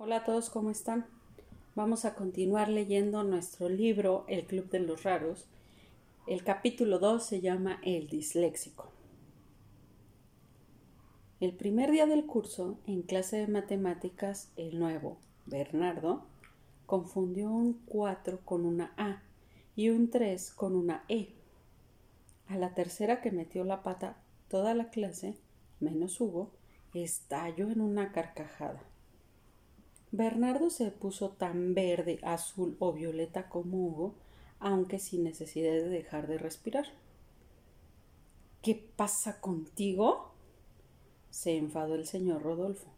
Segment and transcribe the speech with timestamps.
[0.00, 1.06] Hola a todos, ¿cómo están?
[1.74, 5.48] Vamos a continuar leyendo nuestro libro El Club de los Raros.
[6.28, 8.92] El capítulo 2 se llama El disléxico.
[11.40, 16.22] El primer día del curso, en clase de matemáticas, el nuevo, Bernardo,
[16.86, 19.24] confundió un 4 con una A
[19.74, 21.34] y un 3 con una E.
[22.46, 25.34] A la tercera que metió la pata toda la clase,
[25.80, 26.52] menos Hugo,
[26.94, 28.80] estalló en una carcajada.
[30.10, 34.14] Bernardo se puso tan verde, azul o violeta como Hugo,
[34.58, 36.86] aunque sin necesidad de dejar de respirar.
[38.62, 40.32] ¿Qué pasa contigo?
[41.30, 42.88] se enfadó el señor Rodolfo,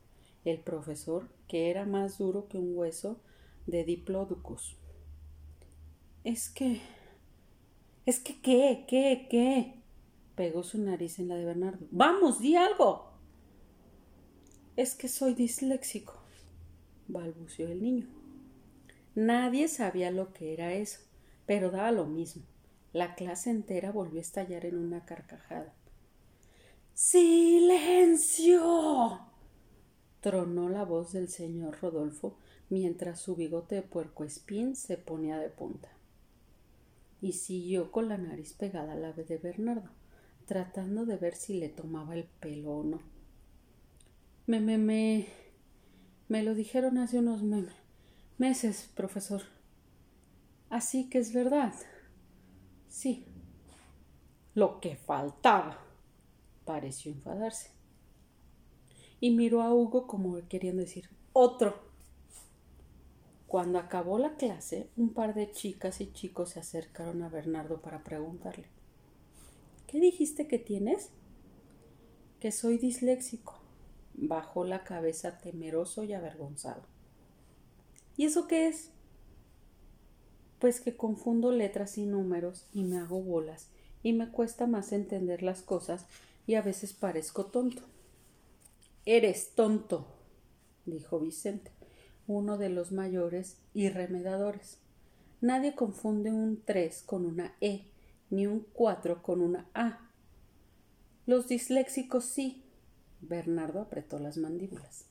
[0.45, 3.21] el profesor, que era más duro que un hueso
[3.67, 4.77] de Diplodocus.
[6.25, 6.81] Es que.
[8.07, 9.75] Es que qué, qué, qué.
[10.37, 11.87] pegó su nariz en la de Bernardo.
[11.91, 13.11] Vamos, di algo.
[14.77, 16.20] Es que soy disléxico
[17.13, 18.07] balbuceó el niño.
[19.15, 21.01] Nadie sabía lo que era eso,
[21.47, 22.43] pero daba lo mismo.
[22.93, 25.73] La clase entera volvió a estallar en una carcajada.
[26.95, 28.61] ¡Silencio!
[30.21, 32.37] tronó la voz del señor Rodolfo
[32.69, 35.89] mientras su bigote de puercoespín se ponía de punta.
[37.21, 39.91] Y siguió con la nariz pegada a la de Bernardo,
[40.47, 43.01] tratando de ver si le tomaba el pelo o no.
[44.47, 45.27] Me, me, me,
[46.31, 47.43] me lo dijeron hace unos
[48.39, 49.43] meses, profesor.
[50.69, 51.75] Así que es verdad.
[52.89, 53.27] Sí.
[54.55, 55.81] Lo que faltaba.
[56.65, 57.73] Pareció enfadarse.
[59.19, 61.81] Y miró a Hugo como queriendo decir otro.
[63.49, 68.05] Cuando acabó la clase, un par de chicas y chicos se acercaron a Bernardo para
[68.05, 68.69] preguntarle
[69.89, 71.11] ¿Qué dijiste que tienes?
[72.39, 73.60] Que soy disléxico
[74.15, 76.83] bajó la cabeza temeroso y avergonzado.
[78.17, 78.91] ¿Y eso qué es?
[80.59, 83.69] Pues que confundo letras y números y me hago bolas
[84.03, 86.07] y me cuesta más entender las cosas
[86.47, 87.83] y a veces parezco tonto.
[89.07, 90.07] Eres tonto,
[90.85, 91.71] dijo Vicente,
[92.27, 94.79] uno de los mayores y remedadores.
[95.41, 97.87] Nadie confunde un 3 con una E,
[98.29, 100.11] ni un 4 con una A.
[101.27, 102.63] Los disléxicos sí,
[103.21, 105.07] Bernardo apretó las mandíbulas.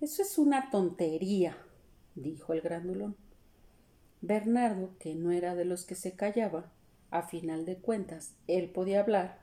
[0.00, 1.56] Eso es una tontería,
[2.14, 3.16] dijo el grandulón.
[4.22, 6.72] Bernardo, que no era de los que se callaba,
[7.10, 9.40] a final de cuentas, él podía hablar.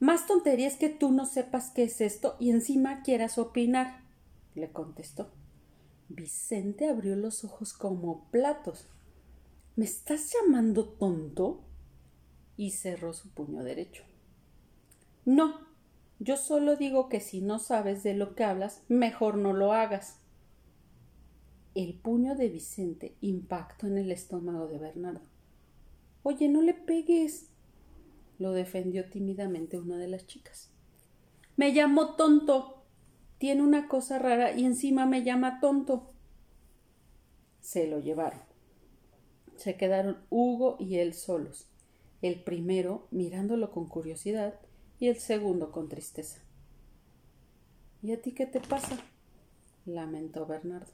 [0.00, 4.02] Más tontería es que tú no sepas qué es esto y encima quieras opinar,
[4.54, 5.30] le contestó.
[6.08, 8.88] Vicente abrió los ojos como platos.
[9.76, 11.64] ¿Me estás llamando tonto?
[12.58, 14.02] y cerró su puño derecho.
[15.24, 15.67] No,
[16.20, 20.18] yo solo digo que si no sabes de lo que hablas, mejor no lo hagas.
[21.74, 25.26] El puño de Vicente impactó en el estómago de Bernardo.
[26.24, 27.50] Oye, no le pegues.
[28.38, 30.70] lo defendió tímidamente una de las chicas.
[31.56, 32.84] Me llamó tonto.
[33.38, 36.12] Tiene una cosa rara y encima me llama tonto.
[37.60, 38.40] Se lo llevaron.
[39.56, 41.68] Se quedaron Hugo y él solos.
[42.22, 44.60] El primero mirándolo con curiosidad
[44.98, 46.40] y el segundo con tristeza.
[48.02, 48.98] ¿Y a ti qué te pasa?
[49.86, 50.92] lamentó Bernardo.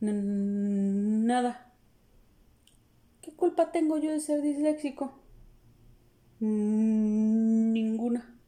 [0.00, 1.72] nada.
[3.22, 5.18] ¿Qué culpa tengo yo de ser disléxico?
[6.40, 8.38] ninguna.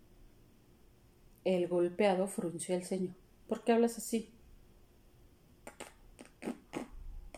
[1.44, 3.15] El golpeado frunció el ceño.
[3.48, 4.34] ¿Por qué hablas así?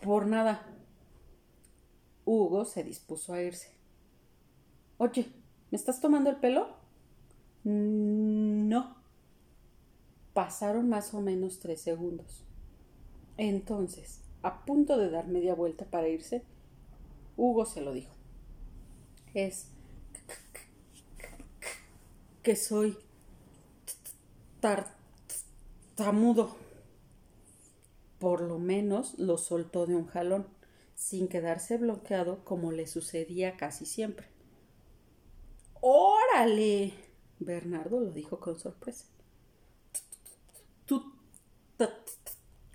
[0.03, 0.65] Por nada.
[2.25, 3.71] Hugo se dispuso a irse.
[4.97, 5.31] Oye,
[5.71, 6.78] ¿me estás tomando el pelo?
[7.63, 8.95] No.
[10.33, 12.43] Pasaron más o menos tres segundos.
[13.37, 16.43] Entonces, a punto de dar media vuelta para irse,
[17.37, 18.13] Hugo se lo dijo.
[19.33, 19.67] Es
[22.43, 22.97] que soy
[24.59, 26.55] tartamudo.
[28.19, 30.47] Por lo menos lo soltó de un jalón,
[30.95, 34.27] sin quedarse bloqueado como le sucedía casi siempre.
[35.79, 37.08] ¡Órale!
[37.39, 39.05] Bernardo lo dijo con sorpresa.
[40.85, 41.13] ¿Tú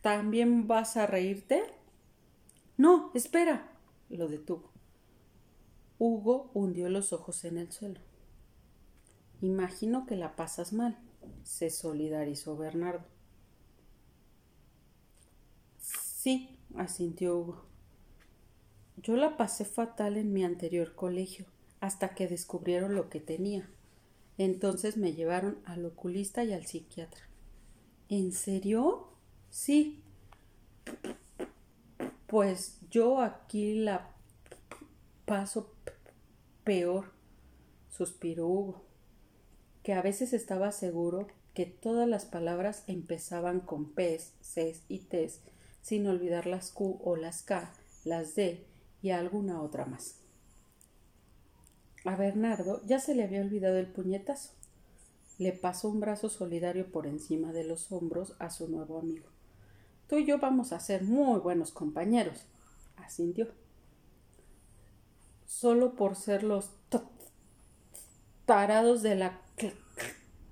[0.03, 1.63] también vas a reírte?
[2.77, 3.71] No, espera,
[4.09, 4.71] lo detuvo.
[5.99, 8.01] Hugo hundió los ojos en el suelo.
[9.41, 10.99] Imagino que la pasas mal,
[11.43, 13.05] se solidarizó Bernardo.
[15.79, 17.65] Sí, asintió Hugo.
[18.97, 21.47] Yo la pasé fatal en mi anterior colegio,
[21.81, 23.69] hasta que descubrieron lo que tenía.
[24.39, 27.23] Entonces me llevaron al oculista y al psiquiatra.
[28.09, 29.09] ¿En serio?
[29.51, 30.03] Sí.
[32.27, 34.11] Pues yo aquí la
[35.25, 35.73] paso
[36.65, 37.13] peor,
[37.89, 38.83] suspiró Hugo,
[39.83, 45.41] que a veces estaba seguro que todas las palabras empezaban con P's, C's y T's,
[45.83, 47.73] sin olvidar las Q o las K,
[48.05, 48.67] las D
[49.01, 50.24] y alguna otra más.
[52.05, 54.53] A Bernardo ya se le había olvidado el puñetazo.
[55.39, 59.27] Le pasó un brazo solidario por encima de los hombros a su nuevo amigo.
[60.07, 62.47] Tú y yo vamos a ser muy buenos compañeros,
[62.97, 63.49] asintió.
[65.47, 66.71] Solo por ser los
[68.45, 69.41] tarados de la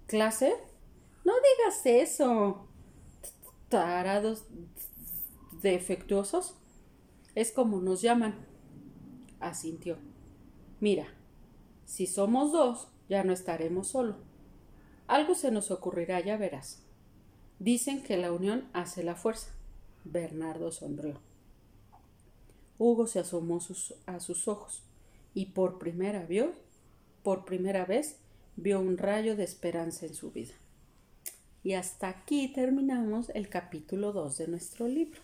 [0.06, 0.54] clase.
[1.24, 2.66] No digas eso.
[3.68, 4.46] Tarados
[5.60, 6.54] defectuosos.
[7.34, 8.46] Es como nos llaman.
[9.40, 9.98] Asintió.
[10.80, 11.06] Mira,
[11.84, 14.16] si somos dos, ya no estaremos solos.
[15.06, 16.82] Algo se nos ocurrirá, ya verás.
[17.58, 19.50] Dicen que la unión hace la fuerza.
[20.04, 21.20] Bernardo sonrió.
[22.78, 23.60] Hugo se asomó
[24.06, 24.82] a sus ojos
[25.34, 26.26] y por primera
[27.22, 28.16] por primera vez,
[28.56, 30.54] vio un rayo de esperanza en su vida.
[31.62, 35.20] Y hasta aquí terminamos el capítulo 2 de nuestro libro.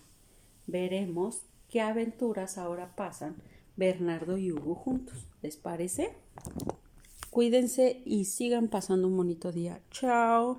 [0.67, 3.37] Veremos qué aventuras ahora pasan
[3.77, 5.27] Bernardo y Hugo juntos.
[5.43, 6.15] ¿Les parece?
[7.31, 9.81] Cuídense y sigan pasando un bonito día.
[9.91, 10.59] Chao.